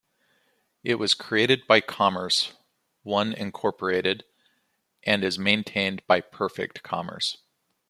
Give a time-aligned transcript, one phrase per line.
[0.83, 2.53] It was created by Commerce
[3.03, 4.25] One Incorporated
[5.03, 7.37] and is maintained by Perfect Commerce.